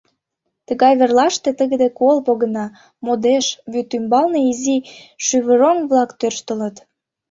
[0.67, 2.65] Тыгай верлаште тыгыде кол погына,
[3.05, 4.77] модеш, вӱд ӱмбалне изи
[5.25, 6.75] шӱвыроҥ-влак тӧрштылыт.